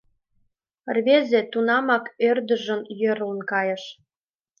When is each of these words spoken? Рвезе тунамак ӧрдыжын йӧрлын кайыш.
Рвезе 0.95 1.41
тунамак 1.51 2.05
ӧрдыжын 2.29 2.81
йӧрлын 2.99 3.39
кайыш. 3.51 3.83